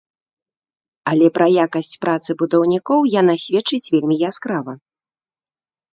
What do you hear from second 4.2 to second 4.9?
яскрава.